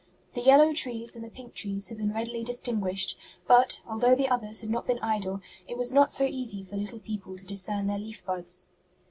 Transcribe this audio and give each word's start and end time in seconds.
The 0.33 0.41
yellow 0.41 0.73
trees 0.73 1.15
and 1.15 1.23
the 1.23 1.29
pink 1.29 1.53
trees 1.53 1.89
had 1.89 1.99
been 1.99 2.11
readily 2.11 2.43
distinguished, 2.43 3.15
but, 3.47 3.83
although 3.85 4.15
the 4.15 4.29
others 4.29 4.61
had 4.61 4.71
not 4.71 4.87
been 4.87 4.97
idle, 4.97 5.41
it 5.67 5.77
was 5.77 5.93
not 5.93 6.11
so 6.11 6.23
easy 6.25 6.63
for 6.63 6.75
little 6.75 6.97
people 6.99 7.37
to 7.37 7.45
discern 7.45 7.85
their 7.85 7.99
leaf 7.99 8.25
buds. 8.25 8.69